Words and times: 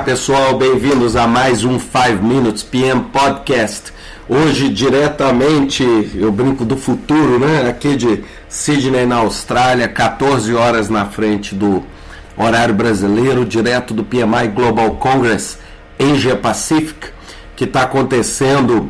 Olá 0.00 0.06
pessoal, 0.06 0.56
bem-vindos 0.56 1.14
a 1.14 1.26
mais 1.26 1.62
um 1.62 1.78
5 1.78 2.24
Minutes 2.24 2.62
PM 2.62 3.02
Podcast. 3.12 3.92
Hoje 4.26 4.70
diretamente, 4.70 5.84
eu 6.14 6.32
brinco 6.32 6.64
do 6.64 6.74
futuro, 6.74 7.38
né? 7.38 7.68
Aqui 7.68 7.96
de 7.96 8.24
Sydney, 8.48 9.04
na 9.04 9.16
Austrália, 9.16 9.86
14 9.88 10.54
horas 10.54 10.88
na 10.88 11.04
frente 11.04 11.54
do 11.54 11.84
horário 12.34 12.74
brasileiro, 12.74 13.44
direto 13.44 13.92
do 13.92 14.02
PMI 14.02 14.48
Global 14.54 14.92
Congress 14.92 15.58
Asia 15.98 16.34
Pacific, 16.34 17.08
que 17.54 17.64
está 17.64 17.82
acontecendo 17.82 18.88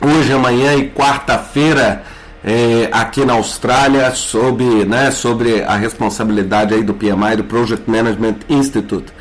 hoje, 0.00 0.32
amanhã 0.32 0.74
e 0.74 0.90
quarta-feira 0.90 2.02
é, 2.42 2.88
aqui 2.90 3.24
na 3.24 3.34
Austrália 3.34 4.10
sobre, 4.12 4.84
né, 4.84 5.12
sobre 5.12 5.62
a 5.62 5.76
responsabilidade 5.76 6.74
aí 6.74 6.82
do 6.82 6.94
PMI, 6.94 7.36
do 7.36 7.44
Project 7.44 7.88
Management 7.88 8.36
Institute. 8.48 9.12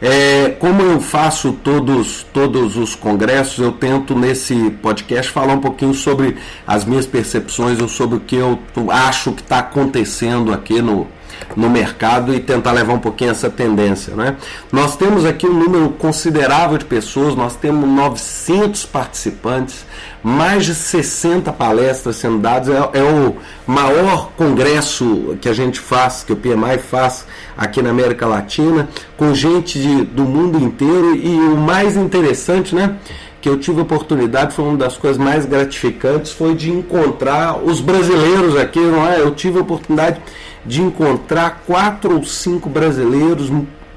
É, 0.00 0.50
como 0.60 0.80
eu 0.80 1.00
faço 1.00 1.52
todos, 1.52 2.24
todos 2.32 2.76
os 2.76 2.94
congressos, 2.94 3.58
eu 3.58 3.72
tento 3.72 4.14
nesse 4.14 4.70
podcast 4.82 5.32
falar 5.32 5.54
um 5.54 5.60
pouquinho 5.60 5.92
sobre 5.92 6.36
as 6.66 6.84
minhas 6.84 7.06
percepções 7.06 7.80
ou 7.80 7.88
sobre 7.88 8.16
o 8.16 8.20
que 8.20 8.36
eu 8.36 8.58
acho 8.90 9.32
que 9.32 9.42
está 9.42 9.58
acontecendo 9.58 10.52
aqui 10.52 10.80
no, 10.80 11.08
no 11.56 11.68
mercado 11.68 12.34
e 12.34 12.40
tentar 12.40 12.72
levar 12.72 12.94
um 12.94 12.98
pouquinho 12.98 13.30
essa 13.30 13.50
tendência. 13.50 14.14
Né? 14.14 14.36
Nós 14.70 14.96
temos 14.96 15.24
aqui 15.24 15.46
um 15.46 15.52
número 15.52 15.90
considerável 15.90 16.78
de 16.78 16.84
pessoas, 16.84 17.34
nós 17.34 17.56
temos 17.56 17.88
900 17.88 18.84
participantes, 18.86 19.84
mais 20.22 20.64
de 20.64 20.74
60 20.74 21.52
palestras 21.52 22.16
sendo 22.16 22.38
dadas, 22.38 22.68
é, 22.68 22.98
é 22.98 23.02
o 23.02 23.36
maior 23.66 24.30
congresso 24.36 25.36
que 25.40 25.48
a 25.48 25.52
gente 25.52 25.78
faz, 25.80 26.22
que 26.24 26.32
o 26.32 26.36
PMI 26.36 26.78
faz 26.78 27.26
aqui 27.56 27.82
na 27.82 27.90
América 27.90 28.26
Latina, 28.26 28.88
com 29.16 29.34
gente 29.34 29.80
de, 29.80 30.04
do 30.04 30.24
mundo 30.24 30.62
inteiro 30.62 31.14
e 31.14 31.34
o 31.34 31.56
mais 31.56 31.96
interessante, 31.96 32.74
né? 32.74 32.96
que 33.40 33.48
eu 33.48 33.58
tive 33.58 33.80
oportunidade, 33.80 34.54
foi 34.54 34.64
uma 34.64 34.76
das 34.76 34.96
coisas 34.96 35.16
mais 35.16 35.46
gratificantes, 35.46 36.32
foi 36.32 36.54
de 36.54 36.70
encontrar 36.70 37.58
os 37.58 37.80
brasileiros 37.80 38.56
aqui, 38.56 38.80
não 38.80 39.06
é? 39.06 39.20
Eu 39.20 39.34
tive 39.34 39.58
a 39.58 39.62
oportunidade 39.62 40.20
de 40.64 40.82
encontrar 40.82 41.62
quatro 41.66 42.14
ou 42.14 42.24
cinco 42.24 42.68
brasileiros 42.68 43.50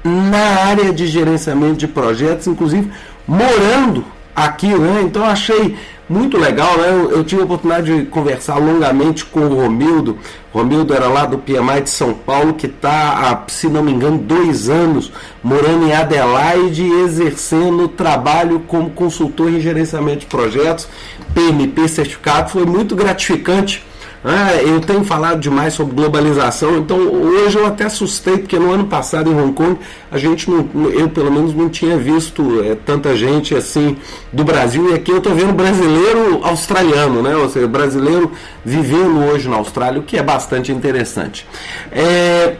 na 0.04 0.64
área 0.66 0.92
de 0.92 1.06
gerenciamento 1.06 1.76
de 1.76 1.88
projetos, 1.88 2.46
inclusive 2.46 2.90
morando 3.26 4.04
aqui, 4.34 4.66
né? 4.66 5.02
Então 5.04 5.24
achei 5.24 5.76
muito 6.08 6.36
legal, 6.36 6.76
né? 6.76 6.90
Eu, 6.90 7.10
eu, 7.10 7.24
tive 7.24 7.42
a 7.42 7.44
oportunidade 7.44 8.00
de 8.00 8.06
conversar 8.06 8.56
longamente 8.56 9.24
com 9.24 9.40
o 9.40 9.62
Romildo. 9.62 10.18
Romildo 10.52 10.92
era 10.92 11.06
lá 11.06 11.24
do 11.24 11.38
PMI 11.38 11.82
de 11.82 11.90
São 11.90 12.12
Paulo, 12.12 12.54
que 12.54 12.66
está, 12.66 13.44
se 13.48 13.68
não 13.68 13.82
me 13.82 13.92
engano, 13.92 14.18
dois 14.18 14.68
anos 14.68 15.12
morando 15.42 15.86
em 15.86 15.92
Adelaide, 15.94 16.84
exercendo 16.84 17.88
trabalho 17.88 18.60
como 18.60 18.90
consultor 18.90 19.50
em 19.50 19.60
gerenciamento 19.60 20.20
de 20.20 20.26
projetos, 20.26 20.88
PMP 21.34 21.88
certificado. 21.88 22.50
Foi 22.50 22.66
muito 22.66 22.94
gratificante 22.94 23.82
ah, 24.24 24.54
eu 24.62 24.80
tenho 24.80 25.02
falado 25.04 25.40
demais 25.40 25.74
sobre 25.74 25.96
globalização, 25.96 26.78
então 26.78 26.96
hoje 26.98 27.58
eu 27.58 27.66
até 27.66 27.84
assustei, 27.84 28.38
porque 28.38 28.56
no 28.56 28.70
ano 28.70 28.84
passado 28.84 29.30
em 29.30 29.34
Hong 29.34 29.52
Kong 29.52 29.78
a 30.10 30.18
gente 30.18 30.48
não, 30.48 30.68
eu 30.90 31.08
pelo 31.08 31.30
menos 31.30 31.52
não 31.52 31.68
tinha 31.68 31.96
visto 31.96 32.62
é, 32.62 32.76
tanta 32.76 33.16
gente 33.16 33.54
assim 33.54 33.96
do 34.32 34.44
Brasil, 34.44 34.90
e 34.90 34.94
aqui 34.94 35.10
eu 35.10 35.18
estou 35.18 35.34
vendo 35.34 35.52
brasileiro 35.52 36.40
australiano, 36.44 37.20
né? 37.20 37.34
Ou 37.36 37.48
seja, 37.48 37.66
brasileiro 37.66 38.30
vivendo 38.64 39.24
hoje 39.24 39.48
na 39.48 39.56
Austrália, 39.56 39.98
o 39.98 40.04
que 40.04 40.16
é 40.16 40.22
bastante 40.22 40.70
interessante. 40.70 41.44
É, 41.90 42.56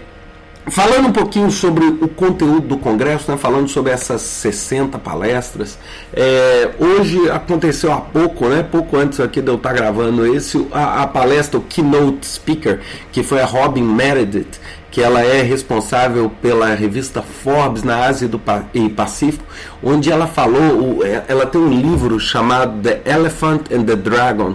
Falando 0.69 1.09
um 1.09 1.13
pouquinho 1.13 1.51
sobre 1.51 1.85
o 1.85 2.07
conteúdo 2.07 2.69
do 2.69 2.77
Congresso, 2.77 3.29
né, 3.31 3.37
falando 3.37 3.69
sobre 3.69 3.91
essas 3.91 4.23
60 4.23 4.97
palestras, 4.97 5.77
é, 6.15 6.71
hoje 6.79 7.29
aconteceu 7.31 7.93
há 7.93 8.01
pouco, 8.01 8.47
né, 8.47 8.63
pouco 8.63 8.97
antes 8.97 9.19
aqui 9.19 9.43
de 9.43 9.49
eu 9.49 9.57
estar 9.57 9.73
gravando 9.73 10.25
esse, 10.25 10.65
a, 10.71 11.03
a, 11.03 11.07
palestra, 11.07 11.59
o 11.59 11.63
Keynote 11.63 12.25
Speaker, 12.25 12.81
que 13.11 13.25
foi 13.25 13.41
a 13.41 13.45
Robin 13.45 13.83
Meredith, 13.83 14.61
que 14.89 15.03
ela 15.03 15.21
é 15.21 15.43
responsável 15.43 16.31
pela 16.41 16.73
revista 16.75 17.23
Forbes 17.23 17.83
na 17.83 18.05
Ásia 18.05 18.29
do, 18.29 18.41
e 18.73 18.89
Pacífico, 18.89 19.45
onde 19.83 20.13
ela 20.13 20.29
falou, 20.29 21.05
é, 21.05 21.25
ela 21.27 21.45
tem 21.45 21.61
um 21.61 21.71
livro 21.71 22.21
chamado 22.21 22.81
The 22.81 23.03
Elephant 23.05 23.63
and 23.73 23.83
the 23.83 23.97
Dragon, 23.97 24.55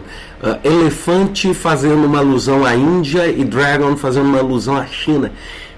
elefante 0.64 1.52
fazendo 1.54 2.06
uma 2.06 2.20
alusão 2.20 2.64
à 2.64 2.76
Índia 2.76 3.28
e 3.28 3.44
Dragon 3.44 3.98
fazendo 3.98 4.28
uma 4.28 4.38
alusão 4.38 4.78
à 4.78 4.86
China 4.86 5.32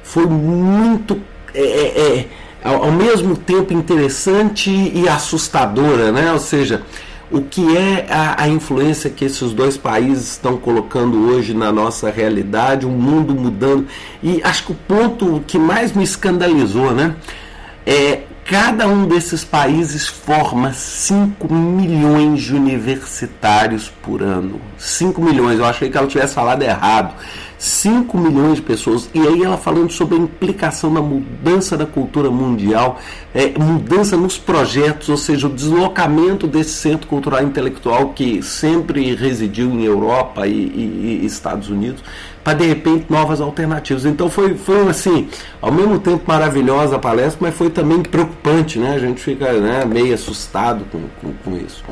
foi 0.10 0.26
muito 0.26 1.22
é, 1.54 1.62
é, 1.62 2.18
é 2.18 2.28
ao 2.64 2.92
mesmo 2.92 3.38
tempo 3.38 3.74
interessante 3.74 4.70
e 4.70 5.08
assustadora, 5.08 6.12
né? 6.12 6.32
Ou 6.34 6.40
seja, 6.40 6.82
o 7.32 7.42
que 7.42 7.78
é 7.78 8.08
a, 8.10 8.44
a, 8.44 8.48
influência 8.50 9.10
que 9.10 9.24
esses 9.24 9.54
dois 9.54 9.78
países 9.78 10.32
estão 10.32 10.58
colocando 10.58 11.30
hoje 11.30 11.54
na 11.54 11.72
nossa 11.72 12.10
realidade, 12.10 12.86
o 12.86 12.90
mundo 12.90 13.34
mudando. 13.34 13.88
E 14.22 14.42
acho 14.44 14.66
que 14.66 14.72
o 14.72 14.76
ponto 14.76 15.44
que 15.48 15.58
mais 15.58 15.94
me 15.94 16.04
escandalizou, 16.04 16.92
né? 16.92 17.16
É 17.86 18.24
cada 18.46 18.88
um 18.88 19.08
desses 19.08 19.44
países 19.46 20.08
forma 20.08 20.74
5 20.74 21.54
milhões 21.54 22.42
de 22.42 22.56
universitários 22.56 23.94
por 24.02 24.24
ano. 24.24 24.60
5 24.78 25.22
milhões, 25.22 25.60
eu 25.60 25.66
achei 25.66 25.90
que 25.90 25.98
ela 25.98 26.08
tivesse 26.08 26.34
falado 26.34 26.64
errado. 26.64 27.14
5 27.60 28.18
milhões 28.18 28.56
de 28.56 28.62
pessoas. 28.62 29.10
E 29.14 29.20
aí 29.20 29.44
ela 29.44 29.58
falando 29.58 29.92
sobre 29.92 30.16
a 30.16 30.20
implicação 30.20 30.94
da 30.94 31.02
mudança 31.02 31.78
da 31.78 31.86
cultura 31.86 32.32
mundial, 32.32 32.98
é, 33.36 33.50
mudança 33.60 34.16
nos 34.16 34.38
projetos, 34.38 35.10
ou 35.10 35.18
seja, 35.18 35.46
o 35.46 35.50
deslocamento 35.50 36.48
desse 36.48 36.72
centro 36.72 37.06
cultural 37.08 37.44
intelectual 37.44 38.10
que 38.10 38.42
sempre 38.42 39.14
residiu 39.14 39.70
em 39.70 39.84
Europa 39.84 40.48
e, 40.48 40.54
e, 40.54 41.20
e 41.22 41.26
Estados 41.26 41.70
Unidos 41.70 42.02
para 42.44 42.54
de 42.54 42.66
repente 42.66 43.06
novas 43.10 43.42
alternativas. 43.42 44.06
Então 44.06 44.30
foi, 44.30 44.56
foi 44.56 44.88
assim, 44.88 45.28
ao 45.62 45.72
mesmo 45.72 46.00
tempo 46.00 46.24
maravilhosa 46.26 46.96
a 46.96 47.00
palestra, 47.00 47.38
mas 47.42 47.56
foi 47.56 47.70
também 47.70 48.02
preocupante, 48.02 48.80
né? 48.80 48.96
A 48.96 49.00
gente 49.00 49.22
fica 49.22 49.52
né, 49.54 49.86
meio 49.86 50.14
assustado 50.14 50.86
com, 50.92 51.02
com, 51.22 51.34
com, 51.44 51.58
isso. 51.58 51.84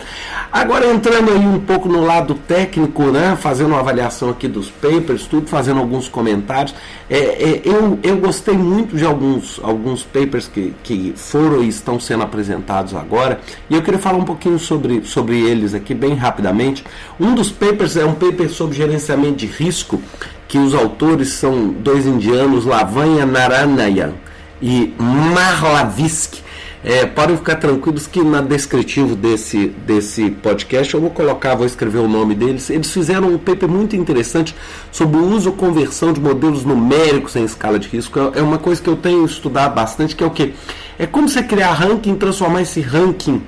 Agora 0.52 0.88
entrando 0.88 1.32
aí 1.32 1.46
um 1.46 1.60
pouco 1.60 1.88
no 1.88 2.04
lado 2.04 2.34
técnico, 2.34 3.04
né? 3.04 3.38
Fazendo 3.40 3.70
uma 3.70 3.80
avaliação 3.80 4.30
aqui 4.30 4.48
dos 4.48 4.70
papers, 4.70 5.26
tudo, 5.28 5.48
fazendo 5.58 5.80
alguns 5.80 6.08
comentários. 6.08 6.76
É, 7.10 7.18
é, 7.18 7.62
eu, 7.66 7.98
eu 8.04 8.18
gostei 8.18 8.56
muito 8.56 8.96
de 8.96 9.04
alguns, 9.04 9.60
alguns 9.64 10.04
papers 10.04 10.48
que, 10.48 10.72
que 10.84 11.14
foram 11.16 11.64
e 11.64 11.68
estão 11.68 12.00
sendo 12.00 12.22
apresentados 12.22 12.94
agora, 12.94 13.40
e 13.68 13.74
eu 13.74 13.82
queria 13.82 14.00
falar 14.00 14.20
um 14.20 14.24
pouquinho 14.24 14.60
sobre, 14.60 15.04
sobre 15.04 15.40
eles 15.40 15.74
aqui 15.74 15.96
bem 15.96 16.14
rapidamente. 16.14 16.84
Um 17.20 17.34
dos 17.34 17.52
papers 17.52 17.98
é 17.98 18.06
um 18.06 18.14
paper 18.14 18.50
sobre 18.52 18.78
gerenciamento 18.78 19.38
de 19.38 19.48
risco 19.48 20.00
que 20.48 20.60
os 20.60 20.76
autores 20.76 21.30
são 21.30 21.70
dois 21.70 22.06
indianos, 22.06 22.64
Lavanya 22.64 23.26
Naranayan 23.26 24.14
e 24.62 24.94
Marlavisky. 25.00 26.47
É, 26.90 27.06
podem 27.06 27.36
ficar 27.36 27.58
tranquilos 27.58 28.08
que 28.08 28.24
na 28.24 28.40
descritivo 28.40 29.14
desse, 29.14 29.68
desse 29.86 30.32
podcast 30.32 30.94
eu 30.94 31.02
vou 31.02 31.10
colocar, 31.10 31.54
vou 31.54 31.66
escrever 31.66 31.98
o 31.98 32.08
nome 32.08 32.34
deles. 32.34 32.70
Eles 32.70 32.90
fizeram 32.94 33.28
um 33.28 33.38
paper 33.38 33.68
muito 33.68 33.94
interessante 33.98 34.56
sobre 34.90 35.18
o 35.18 35.26
uso 35.26 35.50
ou 35.50 35.56
conversão 35.58 36.14
de 36.14 36.22
modelos 36.22 36.64
numéricos 36.64 37.36
em 37.36 37.44
escala 37.44 37.78
de 37.78 37.90
risco. 37.90 38.18
É 38.34 38.42
uma 38.42 38.58
coisa 38.58 38.82
que 38.82 38.88
eu 38.90 38.96
tenho 38.96 39.26
estudado 39.26 39.76
bastante, 39.76 40.16
que 40.16 40.24
é 40.24 40.28
o 40.28 40.32
que? 40.32 40.54
É 40.98 41.06
como 41.06 41.28
você 41.28 41.44
criar 41.44 41.74
ranking, 41.74 42.16
transformar 42.16 42.62
esse 42.62 42.80
ranking 42.80 43.44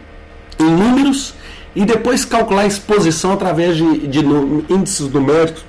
em 0.59 0.69
números 0.69 1.33
e 1.73 1.85
depois 1.85 2.25
calcular 2.25 2.63
a 2.63 2.67
exposição 2.67 3.31
através 3.31 3.77
de, 3.77 4.05
de 4.05 4.19
índices 4.69 5.09
numéricos 5.09 5.63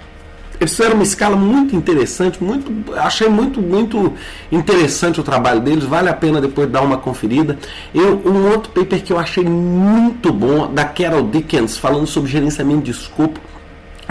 eles 0.61 0.73
fizeram 0.73 0.95
uma 0.95 1.03
escala 1.03 1.37
muito 1.37 1.75
interessante, 1.75 2.43
muito, 2.45 2.93
achei 2.95 3.29
muito, 3.31 3.63
muito 3.63 4.13
interessante 4.53 5.19
o 5.19 5.23
trabalho 5.23 5.61
deles, 5.61 5.85
vale 5.85 6.11
a 6.11 6.13
pena 6.13 6.39
depois 6.39 6.69
dar 6.69 6.83
uma 6.83 6.99
conferida. 6.99 7.59
Eu, 7.95 8.21
um 8.27 8.51
outro 8.51 8.71
paper 8.71 9.03
que 9.03 9.11
eu 9.11 9.19
achei 9.19 9.43
muito 9.43 10.31
bom, 10.31 10.73
da 10.73 10.85
Carol 10.85 11.23
Dickens, 11.23 11.79
falando 11.79 12.07
sobre 12.07 12.31
gerenciamento 12.31 12.83
de 12.83 12.91
escopo, 12.91 13.41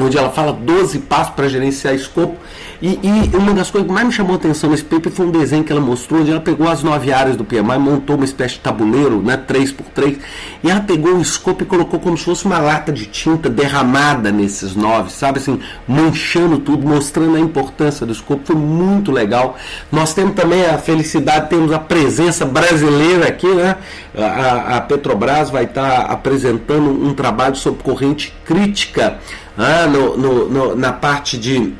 onde 0.03 0.17
ela 0.17 0.29
fala 0.29 0.53
12 0.53 0.99
passos 0.99 1.33
para 1.33 1.47
gerenciar 1.47 1.93
escopo. 1.93 2.37
E, 2.81 2.97
e, 3.03 3.35
uma 3.35 3.53
das 3.53 3.69
coisas 3.69 3.87
que 3.87 3.93
mais 3.93 4.07
me 4.07 4.13
chamou 4.13 4.33
a 4.33 4.35
atenção 4.37 4.69
nesse 4.69 4.85
paper 4.85 5.11
foi 5.11 5.25
um 5.25 5.31
desenho 5.31 5.65
que 5.65 5.71
ela 5.71 5.81
mostrou, 5.81 6.21
onde 6.21 6.31
ela 6.31 6.39
pegou 6.39 6.65
as 6.67 6.81
nove 6.81 7.11
áreas 7.11 7.35
do 7.35 7.43
PMI, 7.43 7.77
montou 7.77 8.15
uma 8.15 8.23
espécie 8.23 8.55
de 8.55 8.61
tabuleiro, 8.61 9.21
né, 9.21 9.35
3x3, 9.35 10.17
e 10.63 10.69
ela 10.69 10.79
pegou 10.79 11.15
o 11.15 11.21
escopo 11.21 11.63
e 11.63 11.65
colocou 11.65 11.99
como 11.99 12.17
se 12.17 12.23
fosse 12.23 12.45
uma 12.45 12.57
lata 12.57 12.89
de 12.89 13.05
tinta 13.05 13.49
derramada 13.49 14.31
nesses 14.31 14.75
nove, 14.75 15.11
sabe 15.11 15.39
assim, 15.39 15.59
manchando 15.85 16.57
tudo, 16.59 16.87
mostrando 16.87 17.35
a 17.35 17.39
importância 17.39 18.05
do 18.05 18.13
escopo. 18.13 18.43
Foi 18.45 18.55
muito 18.55 19.11
legal. 19.11 19.57
Nós 19.91 20.13
temos 20.13 20.33
também 20.33 20.65
a 20.65 20.77
felicidade, 20.77 21.49
temos 21.49 21.73
a 21.73 21.79
presença 21.79 22.45
brasileira 22.45 23.27
aqui, 23.27 23.47
né? 23.47 23.75
A, 24.17 24.77
a 24.77 24.81
Petrobras 24.81 25.49
vai 25.49 25.65
estar 25.65 26.01
apresentando 26.03 26.89
um 26.89 27.13
trabalho 27.13 27.55
sobre 27.55 27.83
corrente 27.83 28.33
crítica 28.45 29.19
ah, 29.59 29.87
no, 29.87 30.15
no, 30.17 30.45
no, 30.49 30.75
na 30.75 30.91
parte 30.93 31.37
de 31.37 31.73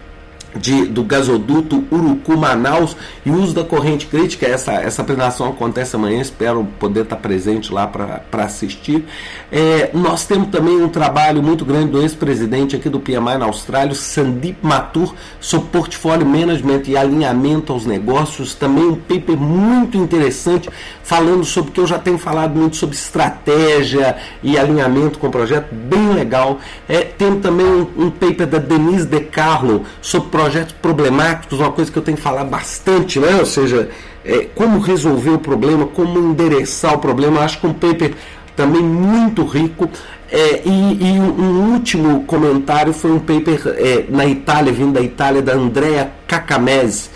de, 0.60 0.86
do 0.86 1.04
gasoduto 1.04 1.84
Urucu-Manaus 1.92 2.96
e 3.26 3.32
uso 3.32 3.54
da 3.54 3.64
corrente 3.64 4.06
crítica. 4.08 4.46
Essa, 4.46 4.74
essa 4.74 5.02
apresentação 5.02 5.50
acontece 5.50 5.96
amanhã, 5.96 6.22
espero 6.22 6.68
poder 6.80 7.04
estar 7.04 7.18
presente 7.18 7.74
lá 7.74 7.88
para 7.88 8.44
assistir. 8.44 9.06
É, 9.52 9.90
nós 9.94 10.26
temos 10.26 10.50
também 10.50 10.82
um 10.82 10.90
trabalho 10.90 11.42
muito 11.42 11.66
grande 11.66 11.92
do 11.92 12.02
ex-presidente 12.02 12.76
aqui 12.76 12.90
do 12.90 13.00
PMI 13.00 13.38
na 13.38 13.46
Austrália, 13.46 13.96
Sandeep 13.96 14.58
Mathur, 14.62 15.14
sobre 15.40 15.70
portfólio 15.70 16.26
management 16.26 16.84
e 16.88 16.98
alinhamento 16.98 17.74
aos 17.74 17.86
negócios. 17.86 18.54
Também 18.54 18.86
um 18.86 18.96
paper 18.96 19.38
muito 19.38 19.98
interessante 19.98 20.70
falando 21.04 21.44
sobre 21.44 21.72
o 21.72 21.74
que 21.74 21.80
eu 21.80 21.88
já 21.88 21.98
tenho 21.98 22.18
falado 22.18 22.56
muito 22.56 22.76
sobre 22.76 22.96
estratégia 22.96 24.18
e 24.44 24.58
alinhamento 24.58 25.18
com 25.18 25.28
o 25.28 25.32
projeto, 25.32 25.74
bem 25.74 26.14
legal. 26.14 26.60
É, 26.88 27.00
tem 27.00 27.40
também 27.40 27.66
um, 27.66 28.06
um 28.06 28.12
paper 28.12 28.48
da 28.48 28.60
Denise 28.60 29.06
De 29.06 29.20
Carlo 29.22 29.84
sobre 30.02 30.30
projetos 30.50 30.76
problemáticos, 30.82 31.60
uma 31.60 31.72
coisa 31.72 31.92
que 31.92 31.98
eu 31.98 32.02
tenho 32.02 32.18
que 32.18 32.24
falar 32.24 32.44
bastante, 32.44 33.20
né? 33.20 33.36
ou 33.36 33.46
seja, 33.46 33.90
é, 34.26 34.48
como 34.56 34.80
resolver 34.80 35.30
o 35.30 35.38
problema, 35.38 35.86
como 35.86 36.18
endereçar 36.18 36.96
o 36.96 36.98
problema. 36.98 37.38
Eu 37.38 37.44
acho 37.44 37.60
que 37.60 37.68
um 37.68 37.74
paper 37.74 38.16
também 38.56 38.82
muito 38.82 39.44
rico. 39.46 39.88
É, 40.32 40.62
e, 40.66 40.70
e, 40.70 41.20
um 41.20 41.74
último 41.74 42.24
comentário 42.24 42.94
foi 42.94 43.12
um 43.12 43.20
paper 43.20 43.62
é, 43.78 44.06
na 44.10 44.26
Itália, 44.26 44.74
vindo 44.74 44.94
da 44.94 45.02
Itália, 45.02 45.42
da 45.42 45.54
Andrea 45.54 46.12
Cacamese, 46.28 47.10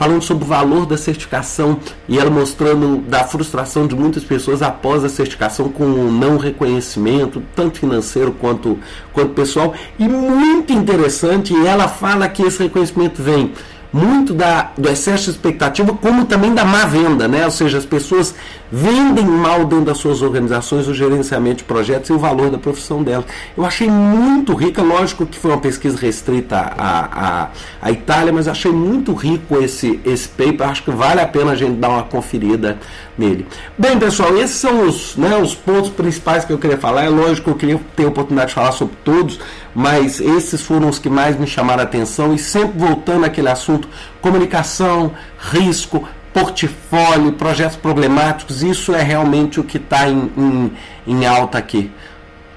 falando 0.00 0.22
sobre 0.22 0.44
o 0.44 0.46
valor 0.46 0.86
da 0.86 0.96
certificação 0.96 1.78
e 2.08 2.18
ela 2.18 2.30
mostrando 2.30 3.02
da 3.02 3.22
frustração 3.22 3.86
de 3.86 3.94
muitas 3.94 4.24
pessoas 4.24 4.62
após 4.62 5.04
a 5.04 5.10
certificação 5.10 5.68
com 5.68 5.84
o 5.84 6.10
não 6.10 6.38
reconhecimento, 6.38 7.42
tanto 7.54 7.80
financeiro 7.80 8.32
quanto, 8.32 8.78
quanto 9.12 9.34
pessoal. 9.34 9.74
E 9.98 10.08
muito 10.08 10.72
interessante, 10.72 11.54
ela 11.66 11.86
fala 11.86 12.26
que 12.30 12.42
esse 12.42 12.62
reconhecimento 12.62 13.22
vem 13.22 13.52
muito 13.92 14.32
da, 14.32 14.70
do 14.76 14.88
excesso 14.88 15.24
de 15.24 15.30
expectativa, 15.30 15.92
como 15.94 16.24
também 16.24 16.54
da 16.54 16.64
má 16.64 16.84
venda, 16.84 17.26
né? 17.26 17.44
Ou 17.44 17.50
seja, 17.50 17.78
as 17.78 17.84
pessoas 17.84 18.34
vendem 18.70 19.24
mal 19.24 19.64
dentro 19.64 19.86
das 19.86 19.98
suas 19.98 20.22
organizações 20.22 20.86
o 20.86 20.94
gerenciamento 20.94 21.58
de 21.58 21.64
projetos 21.64 22.10
e 22.10 22.12
o 22.12 22.18
valor 22.18 22.50
da 22.50 22.58
profissão 22.58 23.02
delas. 23.02 23.24
Eu 23.56 23.64
achei 23.64 23.90
muito 23.90 24.54
rica, 24.54 24.82
lógico 24.82 25.26
que 25.26 25.38
foi 25.38 25.50
uma 25.50 25.58
pesquisa 25.60 25.98
restrita 25.98 26.56
à, 26.56 27.42
à, 27.42 27.48
à 27.82 27.90
Itália, 27.90 28.32
mas 28.32 28.46
achei 28.46 28.70
muito 28.70 29.12
rico 29.12 29.60
esse, 29.60 29.98
esse 30.04 30.28
paper, 30.28 30.68
acho 30.68 30.84
que 30.84 30.90
vale 30.90 31.20
a 31.20 31.26
pena 31.26 31.52
a 31.52 31.56
gente 31.56 31.74
dar 31.74 31.88
uma 31.88 32.04
conferida 32.04 32.78
nele. 33.18 33.46
Bem, 33.76 33.98
pessoal, 33.98 34.36
esses 34.36 34.56
são 34.56 34.88
os, 34.88 35.16
né, 35.16 35.36
os 35.36 35.54
pontos 35.54 35.90
principais 35.90 36.44
que 36.44 36.52
eu 36.52 36.58
queria 36.58 36.78
falar. 36.78 37.04
É 37.04 37.08
lógico 37.08 37.44
que 37.44 37.50
eu 37.50 37.56
queria 37.56 37.80
ter 37.96 38.04
a 38.04 38.08
oportunidade 38.08 38.48
de 38.48 38.54
falar 38.54 38.72
sobre 38.72 38.94
todos, 39.04 39.38
mas 39.74 40.20
esses 40.20 40.62
foram 40.62 40.88
os 40.88 40.98
que 40.98 41.08
mais 41.08 41.38
me 41.38 41.46
chamaram 41.46 41.80
a 41.80 41.84
atenção 41.84 42.32
e 42.32 42.38
sempre 42.38 42.78
voltando 42.78 43.24
àquele 43.24 43.48
assunto 43.48 43.79
comunicação, 44.20 45.12
risco, 45.38 46.08
portfólio, 46.32 47.32
projetos 47.32 47.76
problemáticos, 47.76 48.62
isso 48.62 48.94
é 48.94 49.02
realmente 49.02 49.58
o 49.58 49.64
que 49.64 49.78
está 49.78 50.08
em, 50.08 50.30
em, 50.36 50.72
em 51.06 51.26
alta 51.26 51.58
aqui. 51.58 51.90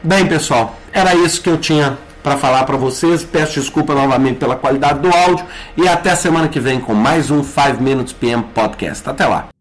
Bem, 0.04 0.25
pessoal, 0.25 0.78
era 0.92 1.16
isso 1.16 1.42
que 1.42 1.50
eu 1.50 1.58
tinha 1.58 1.98
para 2.22 2.38
falar 2.38 2.64
para 2.64 2.78
vocês. 2.78 3.24
Peço 3.24 3.60
desculpa 3.60 3.94
novamente 3.94 4.38
pela 4.38 4.56
qualidade 4.56 5.00
do 5.00 5.14
áudio 5.14 5.46
e 5.78 5.88
até 5.88 6.16
semana 6.16 6.48
que 6.48 6.60
vem 6.60 6.80
com 6.80 6.94
mais 6.94 7.30
um 7.30 7.44
5 7.44 7.81
Minutes 7.81 8.14
PM 8.14 8.44
Podcast. 8.44 9.10
Até 9.10 9.26
lá. 9.26 9.53